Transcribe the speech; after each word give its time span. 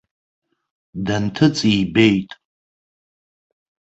Данҭыҵ 1.05 1.57
ибеит. 1.77 2.29